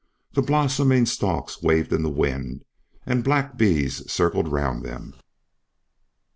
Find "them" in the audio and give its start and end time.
4.83-5.13